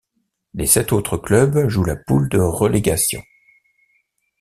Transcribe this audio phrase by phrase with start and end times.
[0.55, 3.21] Les sept autres clubs jouent la poule de relégation.